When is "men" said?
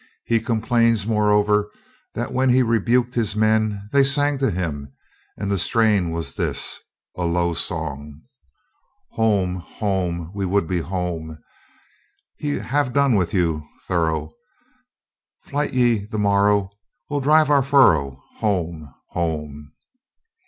3.35-3.87